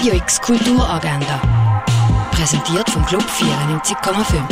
Radio 0.00 0.14
X 0.14 0.40
Kulturagenda. 0.40 1.42
Präsentiert 2.30 2.88
vom 2.88 3.04
Club 3.04 3.22
94,5. 3.22 4.42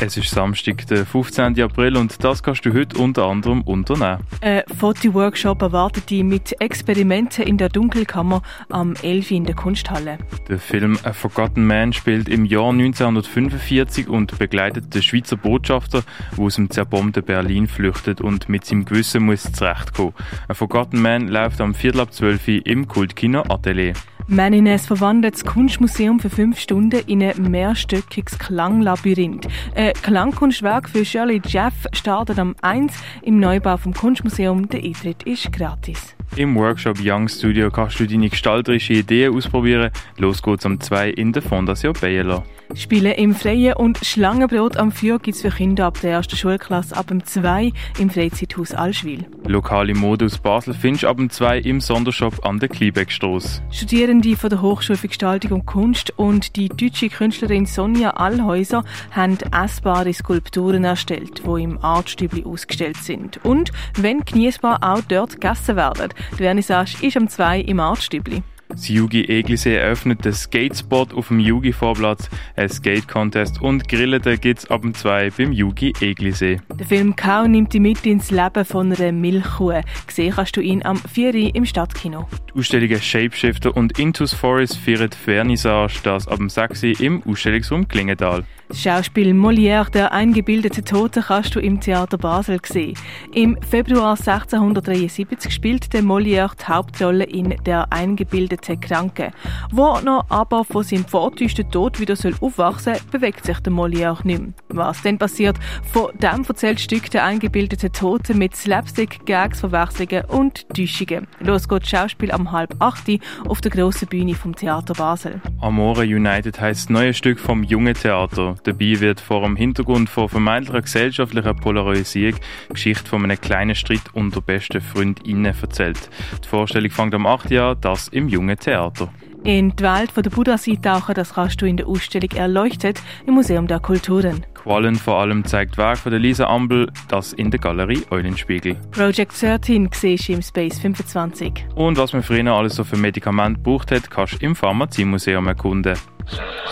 Es 0.00 0.16
ist 0.16 0.30
Samstag, 0.30 0.86
der 0.86 1.04
15. 1.04 1.60
April 1.60 1.98
und 1.98 2.24
das 2.24 2.42
kannst 2.42 2.64
du 2.64 2.72
heute 2.72 2.96
unter 2.96 3.26
anderem 3.26 3.60
unternehmen. 3.60 4.24
Ein 4.40 4.62
Fotoworkshop 4.78 5.60
erwartet 5.60 6.08
dich 6.08 6.24
mit 6.24 6.58
Experimenten 6.58 7.44
in 7.44 7.58
der 7.58 7.68
Dunkelkammer 7.68 8.40
am 8.70 8.94
11. 9.02 9.30
in 9.32 9.44
der 9.44 9.54
Kunsthalle. 9.54 10.16
Der 10.48 10.58
Film 10.58 10.98
A 11.02 11.12
Forgotten 11.12 11.66
Man 11.66 11.92
spielt 11.92 12.26
im 12.26 12.46
Jahr 12.46 12.70
1945 12.70 14.08
und 14.08 14.38
begleitet 14.38 14.94
den 14.94 15.02
Schweizer 15.02 15.36
Botschafter, 15.36 16.02
der 16.34 16.42
aus 16.42 16.54
dem 16.54 16.70
zerbombten 16.70 17.22
Berlin 17.22 17.66
flüchtet 17.66 18.22
und 18.22 18.48
mit 18.48 18.64
seinem 18.64 18.86
Gewissen 18.86 19.24
muss 19.24 19.52
zurechtkommen. 19.52 20.14
A 20.48 20.54
Forgotten 20.54 21.02
Man 21.02 21.28
läuft 21.28 21.60
am 21.60 21.74
Viertel 21.74 22.00
ab 22.00 22.14
12 22.14 22.48
Uhr 22.48 22.66
im 22.66 22.88
Kultkino 22.88 23.42
Atelier. 23.50 23.92
Manines 24.30 24.86
verwandelt 24.86 25.34
das 25.34 25.44
Kunstmuseum 25.44 26.20
für 26.20 26.30
fünf 26.30 26.60
Stunden 26.60 27.02
in 27.08 27.20
ein 27.20 27.50
mehrstöckiges 27.50 28.38
Klanglabyrinth. 28.38 29.48
Ein 29.74 29.92
Klangkunstwerk 29.94 30.88
für 30.88 31.04
Shirley 31.04 31.42
Jeff 31.44 31.74
startet 31.92 32.38
am 32.38 32.54
1 32.62 32.92
im 33.22 33.40
Neubau 33.40 33.76
vom 33.76 33.92
Kunstmuseum. 33.92 34.68
Der 34.68 34.84
Eintritt 34.84 35.24
ist 35.24 35.52
gratis. 35.52 36.14
Im 36.36 36.54
Workshop 36.54 36.98
Young 37.02 37.26
Studio 37.26 37.72
kannst 37.72 37.98
du 37.98 38.06
deine 38.06 38.28
gestalterische 38.28 38.92
Ideen 38.92 39.34
ausprobieren. 39.34 39.90
Los 40.16 40.40
geht's 40.40 40.64
am 40.64 40.78
2 40.78 41.10
in 41.10 41.32
der 41.32 41.42
Fondation 41.42 41.92
Bayerler. 42.00 42.44
Spielen 42.74 43.12
im 43.12 43.34
Freien 43.34 43.74
und 43.74 43.98
Schlangenbrot 43.98 44.76
am 44.76 44.92
Feuer 44.92 45.18
gibt 45.18 45.36
es 45.36 45.42
für 45.42 45.50
Kinder 45.50 45.86
ab 45.86 46.00
der 46.00 46.12
ersten 46.12 46.36
Schulklasse 46.36 46.96
ab 46.96 47.08
dem 47.08 47.24
2 47.24 47.72
im 47.98 48.10
Freizeithaus 48.10 48.72
Allschwil. 48.72 49.26
Lokale 49.46 49.94
Mode 49.94 50.26
aus 50.26 50.38
Basel 50.38 50.74
findest 50.74 51.04
ab 51.04 51.16
dem 51.16 51.30
2 51.30 51.58
im 51.58 51.80
Sondershop 51.80 52.44
an 52.46 52.58
der 52.58 52.68
Kliebeckstrasse. 52.68 53.62
Studierende 53.70 54.36
von 54.36 54.50
der 54.50 54.62
Hochschule 54.62 54.98
für 54.98 55.08
Gestaltung 55.08 55.52
und 55.52 55.66
Kunst 55.66 56.12
und 56.16 56.56
die 56.56 56.68
deutsche 56.68 57.08
Künstlerin 57.08 57.66
Sonja 57.66 58.10
Allhäuser 58.10 58.84
haben 59.10 59.38
essbare 59.52 60.12
Skulpturen 60.12 60.84
erstellt, 60.84 61.42
die 61.44 61.62
im 61.62 61.82
Artstübli 61.82 62.44
ausgestellt 62.44 62.98
sind. 62.98 63.44
Und 63.44 63.72
wenn 63.96 64.24
genießbar 64.24 64.78
auch 64.82 65.02
dort 65.08 65.40
gegessen 65.40 65.76
werden. 65.76 66.08
Die 66.32 66.42
Vernissage 66.42 67.04
ist 67.04 67.16
am 67.16 67.28
2 67.28 67.60
im 67.60 67.80
Artstübli. 67.80 68.42
Das 68.70 68.88
Yugi 68.88 69.24
Eglisee 69.24 69.74
eröffnet 69.74 70.24
den 70.24 70.32
Skatespot 70.32 71.12
auf 71.12 71.28
dem 71.28 71.40
Yugi 71.40 71.72
Vorplatz, 71.72 72.30
ein 72.54 72.68
Skate 72.68 73.08
Contest 73.08 73.60
und 73.60 73.88
Grillen 73.88 74.22
gibt's 74.40 74.70
ab 74.70 74.82
dem 74.82 74.94
2 74.94 75.30
beim 75.30 75.52
Yugi 75.52 75.92
Eglisee. 76.00 76.60
Der 76.78 76.86
Film 76.86 77.16
Kau 77.16 77.46
nimmt 77.46 77.72
dich 77.72 77.80
mit 77.80 78.06
ins 78.06 78.30
Leben 78.30 78.64
von 78.64 78.92
einer 78.92 79.12
Milchkuh. 79.12 79.80
Gesehen 80.06 80.34
kannst 80.34 80.56
du 80.56 80.60
ihn 80.60 80.84
am 80.84 80.96
4 80.96 81.54
im 81.54 81.66
Stadtkino. 81.66 82.28
Die 82.48 82.58
Ausstellungen 82.58 83.00
Shapeshifter 83.00 83.76
und 83.76 83.98
Intus 83.98 84.32
Forest 84.32 84.76
feiern 84.76 85.10
Vernissage, 85.10 86.00
das 86.04 86.28
ab 86.28 86.36
dem 86.36 86.48
6 86.48 86.82
im 87.00 87.22
Ausstellungsraum 87.26 87.88
Klingenthal. 87.88 88.44
Das 88.68 88.82
Schauspiel 88.82 89.32
Molière, 89.32 89.90
der 89.90 90.12
eingebildete 90.12 90.84
Tote, 90.84 91.24
kannst 91.26 91.56
du 91.56 91.60
im 91.60 91.80
Theater 91.80 92.18
Basel 92.18 92.60
sehen. 92.64 92.94
Im 93.34 93.60
Februar 93.68 94.16
1673 94.16 95.52
spielt 95.52 95.92
der 95.92 96.02
Molière 96.02 96.52
die 96.56 96.72
Hauptrolle 96.72 97.24
in 97.24 97.56
Der 97.66 97.92
eingebildete 97.92 98.59
Kranke. 98.80 99.32
Wo 99.70 99.98
noch 100.00 100.24
aber 100.28 100.64
von 100.64 100.84
seinem 100.84 101.04
vortäuschsten 101.04 101.70
Tod 101.70 102.00
wieder 102.00 102.14
aufwachsen 102.40 102.94
soll, 102.94 103.02
bewegt 103.10 103.44
sich 103.44 103.58
der 103.60 103.72
Molière 103.72 104.24
nicht 104.24 104.40
mehr. 104.40 104.52
Was 104.72 105.02
denn 105.02 105.18
passiert? 105.18 105.56
Von 105.92 106.10
dem 106.18 106.44
erzählt 106.46 106.80
Stück 106.80 107.10
Der 107.10 107.24
eingebildete 107.24 107.90
Tote 107.90 108.34
mit 108.34 108.54
Slapstick, 108.54 109.26
Gags, 109.26 109.60
Verwechslungen 109.60 110.24
und 110.26 110.68
Täuschungen. 110.68 111.26
Los 111.40 111.68
geht 111.68 111.82
das 111.82 111.88
Schauspiel 111.88 112.30
am 112.32 112.52
halb 112.52 112.76
acht 112.78 113.00
auf 113.46 113.60
der 113.60 113.70
grossen 113.70 114.08
Bühne 114.08 114.34
vom 114.34 114.54
Theater 114.54 114.94
Basel. 114.94 115.40
Amore 115.60 116.02
United 116.02 116.60
heißt 116.60 116.82
das 116.82 116.90
neue 116.90 117.14
Stück 117.14 117.40
vom 117.40 117.64
Junge 117.64 117.94
Theater. 117.94 118.56
Dabei 118.64 119.00
wird 119.00 119.20
vor 119.20 119.42
dem 119.42 119.56
Hintergrund 119.56 120.08
von 120.08 120.28
vermeintlicher 120.28 120.82
gesellschaftlicher 120.82 121.54
Polarisierung 121.54 122.38
die 122.68 122.72
Geschichte 122.74 123.08
von 123.08 123.24
einem 123.24 123.40
kleinen 123.40 123.74
Streit 123.74 124.02
unter 124.12 124.40
besten 124.40 124.80
FreundInnen 124.80 125.54
erzählt. 125.60 126.10
Die 126.44 126.48
Vorstellung 126.48 126.90
fängt 126.90 127.14
am 127.14 127.26
8. 127.26 127.50
Jahr, 127.50 127.74
das 127.74 128.08
im 128.08 128.28
Jungen 128.28 128.58
Theater. 128.58 129.10
In 129.44 129.74
die 129.74 129.82
Welt 129.82 130.10
der 130.14 130.30
Buddha 130.30 130.56
eintauchen, 130.66 131.14
das 131.14 131.34
kannst 131.34 131.62
du 131.62 131.66
in 131.66 131.78
der 131.78 131.86
Ausstellung 131.86 132.30
«Erleuchtet» 132.32 133.00
im 133.26 133.34
Museum 133.34 133.66
der 133.66 133.80
Kulturen. 133.80 134.44
Quallen 134.54 134.96
vor 134.96 135.20
allem 135.20 135.44
zeigt 135.46 135.78
Werk 135.78 135.96
von 135.96 136.12
der 136.12 136.20
Lisa 136.20 136.44
Ambel, 136.44 136.90
das 137.08 137.32
in 137.32 137.50
der 137.50 137.58
Galerie 137.58 138.02
Eulenspiegel. 138.10 138.74
Project 138.90 139.40
13 139.40 139.88
siehst 139.92 140.28
du 140.28 140.34
im 140.34 140.42
Space 140.42 140.78
25. 140.78 141.64
Und 141.74 141.96
was 141.96 142.12
man 142.12 142.22
früher 142.22 142.52
alles 142.52 142.74
so 142.74 142.84
für 142.84 142.98
Medikamente 142.98 143.58
gebraucht 143.58 143.90
hat, 143.90 144.10
kannst 144.10 144.34
du 144.34 144.44
im 144.44 144.54
Pharmaziemuseum 144.54 145.46
erkunden. 145.46 145.96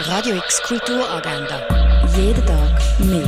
Radio 0.00 0.36
X 0.36 0.62
Kulturagenda. 0.62 1.62
Jeden 2.14 2.44
Tag 2.44 2.78
mehr. 3.00 3.24